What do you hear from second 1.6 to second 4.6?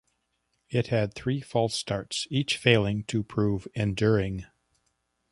starts, each failing to prove enduring.